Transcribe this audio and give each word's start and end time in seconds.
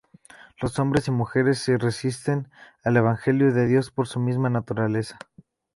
Los 0.59 0.79
hombres 0.79 1.07
y 1.07 1.11
mujeres 1.11 1.59
se 1.59 1.77
resisten 1.77 2.49
al 2.83 2.97
evangelio 2.97 3.53
de 3.53 3.67
Dios 3.67 3.91
por 3.91 4.07
su 4.07 4.19
misma 4.19 4.49
naturaleza. 4.49 5.19